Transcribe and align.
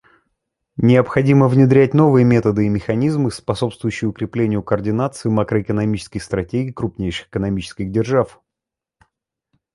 Необходимо 0.77 1.47
внедрять 1.47 1.93
новые 1.93 2.25
методы 2.25 2.65
и 2.65 2.69
механизмы, 2.69 3.29
способствующие 3.29 4.09
укреплению 4.09 4.63
координации 4.63 5.29
макроэкономических 5.29 6.23
стратегий 6.23 6.73
крупнейших 6.73 7.27
экономических 7.27 7.91
держав. 7.91 8.41